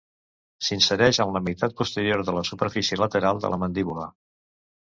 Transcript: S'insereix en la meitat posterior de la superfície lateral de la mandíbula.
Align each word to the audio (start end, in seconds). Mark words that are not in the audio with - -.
S'insereix 0.69 1.19
en 1.25 1.33
la 1.35 1.41
meitat 1.49 1.77
posterior 1.81 2.25
de 2.31 2.37
la 2.39 2.45
superfície 2.53 2.99
lateral 3.05 3.43
de 3.45 3.53
la 3.55 3.61
mandíbula. 3.67 4.09